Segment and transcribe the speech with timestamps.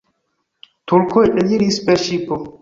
[0.91, 2.41] Turkoj eliris per ŝipo.